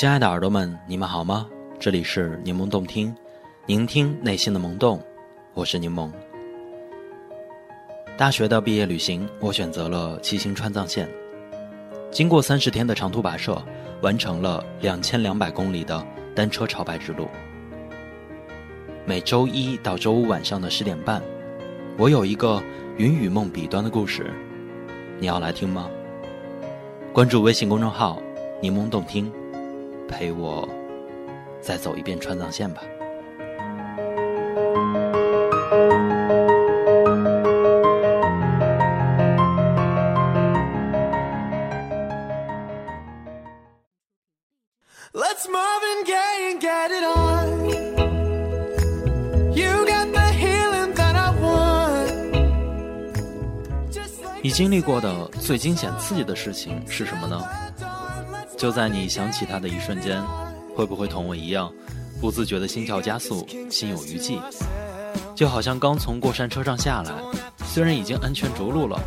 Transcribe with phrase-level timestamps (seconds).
[0.00, 1.46] 亲爱的耳朵们，你们好吗？
[1.78, 3.14] 这里是柠檬动听，
[3.66, 4.98] 聆听内心的萌动，
[5.52, 6.10] 我是柠檬。
[8.16, 11.06] 大学的毕业旅行，我选择了骑行川藏线，
[12.10, 13.62] 经过三十天的长途跋涉，
[14.00, 16.02] 完成了两千两百公里的
[16.34, 17.28] 单车朝拜之路。
[19.04, 21.20] 每周一到周五晚上的十点半，
[21.98, 22.62] 我有一个
[22.96, 24.30] 云与梦彼端的故事，
[25.18, 25.90] 你要来听吗？
[27.12, 28.18] 关注微信公众号
[28.62, 29.30] “柠檬动听”，
[30.10, 30.68] 陪我
[31.62, 32.82] 再走一遍川藏线吧。
[45.12, 47.70] Let's Marvin Gaye and get it on.
[49.54, 52.10] You got the healing that I want.
[54.42, 57.42] 你经历过的最惊险刺激的事情是什么呢？
[58.60, 60.22] 就在你想起他的一瞬间，
[60.76, 61.72] 会不会同我一样，
[62.20, 64.38] 不自觉的心跳加速，心有余悸？
[65.34, 67.10] 就好像刚从过山车上下来，
[67.64, 69.00] 虽然已经安全着陆了，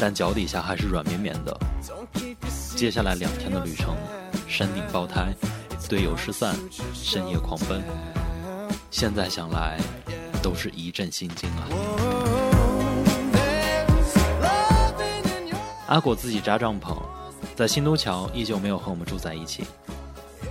[0.00, 1.56] 但脚底下还是软绵绵的。
[2.74, 3.94] 接下来两天的旅程，
[4.48, 5.32] 山顶爆胎，
[5.88, 6.56] 队友失散，
[6.92, 7.80] 深夜狂奔。
[8.90, 9.78] 现在想来，
[10.42, 11.62] 都是一阵心惊啊！
[15.86, 16.96] 阿果自己扎帐篷，
[17.56, 19.64] 在新都桥依旧没有和我们住在一起。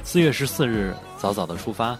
[0.03, 1.97] 四月十四日早早的出发，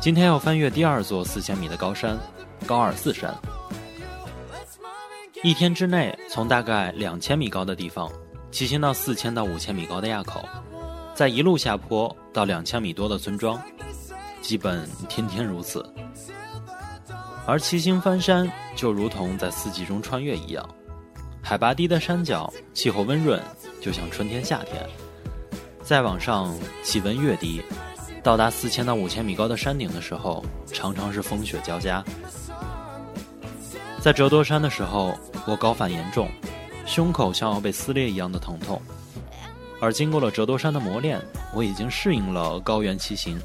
[0.00, 2.18] 今天要翻越第二座四千米的高山——
[2.66, 3.32] 高尔寺山。
[5.44, 8.10] 一天之内，从大概两千米高的地方
[8.50, 10.44] 骑行到四千到五千米高的垭口，
[11.14, 13.60] 再一路下坡到两千米多的村庄，
[14.40, 15.84] 基本天天如此。
[17.46, 20.68] 而骑行翻山就如同在四季中穿越一样，
[21.40, 23.42] 海拔低的山脚，气候温润，
[23.82, 24.82] 就像春天夏天。
[25.82, 27.60] 再往上，气温越低，
[28.22, 32.02] 到达四千到五千米高的山顶的时候，常常是风雪交加。
[34.00, 35.12] 在折多山的时候，
[35.44, 36.28] 我高反严重，
[36.86, 38.80] 胸口像要被撕裂一样的疼痛。
[39.80, 41.20] 而经过了折多山的磨练，
[41.52, 43.36] 我已经适应了高原骑行，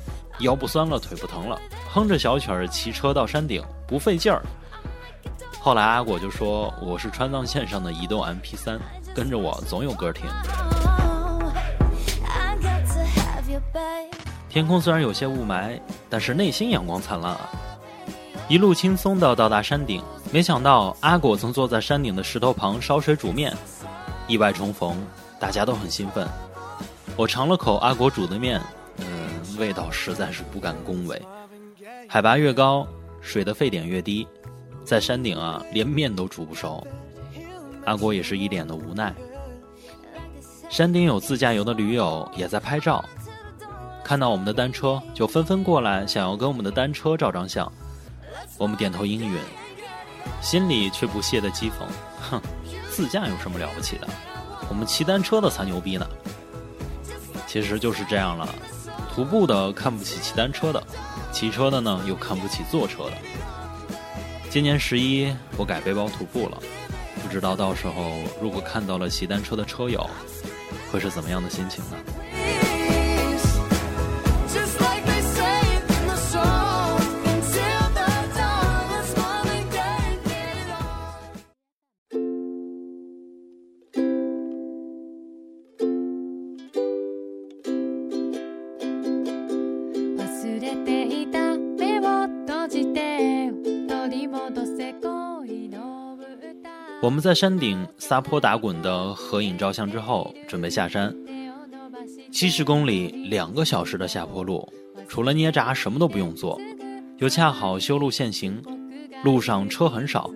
[0.41, 1.59] 腰不酸了，腿不疼了，
[1.91, 4.43] 哼着小曲儿骑车到山顶不费劲儿。
[5.59, 8.79] 后来阿果就说我是川藏线上的移动 MP 3
[9.13, 10.25] 跟着我总有歌听。
[14.49, 15.79] 天空虽然有些雾霾，
[16.09, 17.49] 但是内心阳光灿烂啊！
[18.47, 20.01] 一路轻松的到达山顶，
[20.31, 23.53] 没想到阿果曾坐在山顶的石头旁烧水煮面，
[24.27, 24.95] 意外重逢，
[25.37, 26.27] 大家都很兴奋。
[27.17, 28.61] 我尝了口阿果煮的面，
[28.97, 31.21] 嗯，味道实在是不敢恭维。
[32.07, 32.87] 海拔越高，
[33.21, 34.25] 水的沸点越低，
[34.87, 36.87] 在山顶啊，连面都煮不熟。
[37.83, 39.13] 阿国也是一脸的无奈。
[40.69, 43.03] 山顶有自驾游的驴友也在拍照，
[44.01, 47.69] 看到我们的单车，就纷纷过来想要跟我们的单车照张相。
[48.57, 49.37] 我们点头应允，
[50.41, 51.83] 心里却不屑的讥讽
[52.31, 52.41] ：“哼，
[52.89, 54.07] 自驾有什么了不起的？
[54.69, 56.07] 我们骑单车的才牛逼呢！”
[57.45, 58.47] 其实就是这样了，
[59.13, 60.81] 徒步的看不起骑单车的，
[61.33, 63.17] 骑车的呢又看不起坐车的。
[64.56, 66.60] 今年十一，我改背包徒步了，
[67.22, 70.08] 不知道到时候如果看到了骑单车的车友，
[70.90, 71.96] 会是怎么样的心情呢？
[74.48, 75.42] Just like they say
[75.88, 77.00] in the song.
[77.24, 78.04] Until the
[78.36, 79.80] dawn, let's Marvin Gaye
[80.10, 80.92] and get it on.
[90.18, 93.35] 忘れていた目を閉じて
[97.06, 101.12] 我们在山顶撒泼打滚的合影照相之后，准备下山。
[101.12, 104.68] 手を伸ばし七十公里，两个小时的下坡路，
[105.08, 106.60] 除了捏闸什么都不用做，
[107.18, 108.62] 又恰好修路限行，
[109.24, 110.30] 路上车很少，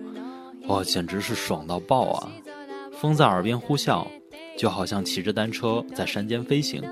[0.67, 2.29] 哇，简直是爽到爆啊！
[2.91, 4.05] 风在耳边呼啸，
[4.57, 6.83] 就好像骑着单车在山间飞行。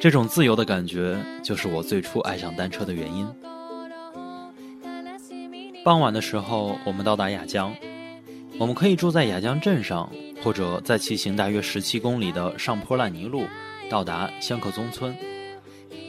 [0.00, 3.28] 这种自由的感觉，就是我最初爱上单车的原因。
[5.84, 7.72] 傍晚的时候，我们到达雅江，
[8.59, 10.11] 我们可以住在雅江镇上，
[10.43, 13.45] 或者在骑行大约十七公里的上坡烂泥路
[13.87, 15.15] 到达香客宗村。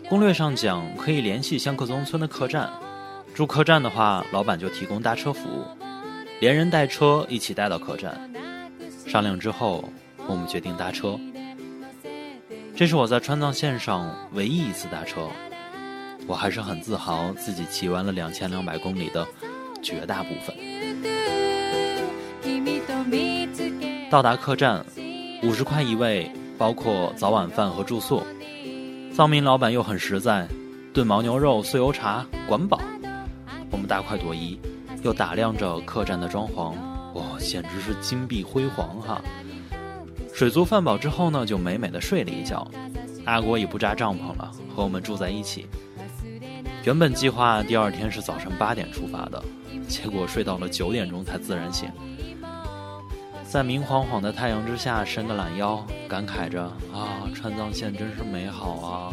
[0.09, 2.71] 攻略上讲，可以联系香客宗村的客栈，
[3.35, 5.63] 住客栈的话，老板就提供搭车服务，
[6.41, 8.19] 连人带车一起带到客栈。
[9.07, 9.87] 商量之后，
[10.27, 11.21] 我们决定搭车。
[12.75, 15.29] 这是我在川藏线上唯一一次搭车，
[16.27, 19.27] 我还是很自豪自己骑完了两千两百公里的
[19.83, 21.48] 绝大部分。
[24.08, 24.86] 君と見つけ到达客栈，
[25.44, 28.24] 五十块一位，包括早晚饭和住宿。
[29.14, 30.48] 藏民老板又很实在，
[30.94, 32.80] 炖牦牛肉、酥油茶，管饱。
[33.70, 34.58] 我们大快朵颐，
[35.04, 36.74] 又打量着客栈的装潢，
[37.14, 39.22] 哇，简直是金碧辉煌哈！
[40.34, 42.66] 水足饭饱之后呢，就美美的睡了一觉。
[43.26, 45.66] 阿国也不扎帐篷了，和我们住在一起。
[46.84, 49.42] 原本计划第二天是早上八点出发的，
[49.88, 51.90] 结果睡到了九点钟才自然醒。
[53.51, 59.11] 在明晃晃的太阳之下伸个懒腰，感慨着啊，川藏线真是美好啊！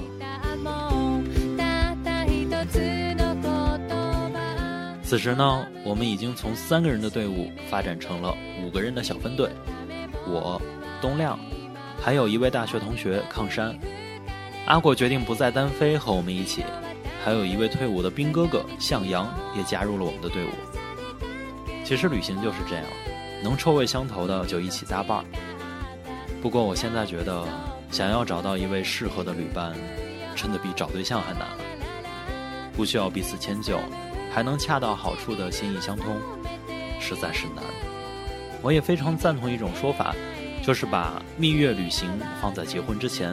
[5.02, 9.50] 此时呢，我们已经从三个人的队伍发展成了五个人的小分队，
[10.28, 10.62] 我、
[11.00, 11.40] 东亮，
[11.98, 13.74] 还有一位大学同学抗山。
[14.66, 16.66] 阿果决定不再单飞，和我们一起。
[17.24, 20.50] 还有一位退伍的兵哥哥向阳也加入了我们的队伍。
[21.86, 22.84] 其实旅行就是这样，
[23.46, 25.26] 能臭味相投的就一起搭伴儿。
[26.42, 27.46] 不过我现在觉得，
[27.92, 29.72] 想要找到一位适合的旅伴，
[30.36, 31.48] 真的比找对象还难。
[32.76, 33.80] 不需要彼此迁就，
[34.34, 36.18] 还能恰到好处的心意相通，
[37.00, 37.64] 实在是难。
[38.64, 40.16] 我也非常赞同一种说法，
[40.64, 42.10] 就是把蜜月旅行
[42.42, 43.32] 放在结婚之前，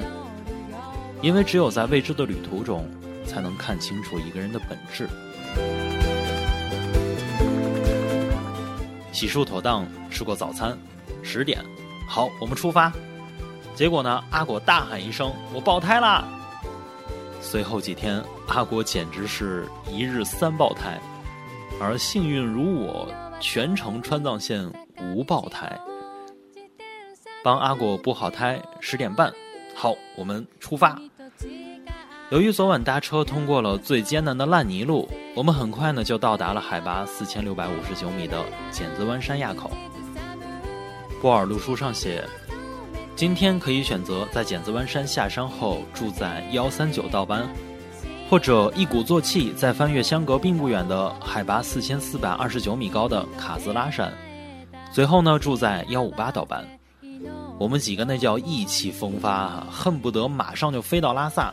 [1.22, 2.86] 因为只有在未知的旅途中，
[3.24, 5.08] 才能看清楚一个人的本质。
[9.22, 10.76] 洗漱妥当，吃过早餐，
[11.22, 11.64] 十点，
[12.08, 12.92] 好，我们出发。
[13.72, 16.24] 结果呢，阿果大喊一声：“我爆胎啦！”
[17.40, 21.00] 随后几天，阿果简直是一日三爆胎，
[21.80, 23.06] 而幸运如我，
[23.38, 24.68] 全程川藏线
[25.00, 25.80] 无爆胎。
[27.44, 29.32] 帮阿果补好胎，十点半，
[29.72, 31.00] 好，我们出发。
[32.32, 35.06] 由于昨晚搭车通过了最艰难的烂泥路，
[35.36, 39.70] 我们很快呢就到达了海拔四千六百五十九米的剪子湾山垭口。
[41.20, 42.24] 波尔路书上写，
[43.14, 47.46] 今天可以选择在剪子湾山下山后住在幺三九道班，
[48.30, 54.10] 或者一鼓作气再翻越相隔并不远的海拔四千四百二十九米高的卡兹拉山，
[54.90, 56.66] 随后呢住在幺五八道班。
[57.58, 61.52] 我们几个那叫意气风发，恨不得马上就飞到拉萨。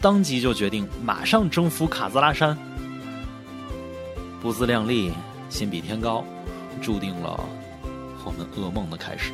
[0.00, 2.56] 当即就决定马上征服卡兹拉山，
[4.40, 5.12] 不自量力，
[5.48, 6.24] 心比天高，
[6.80, 7.44] 注定了
[8.24, 9.32] 我们噩梦的开始。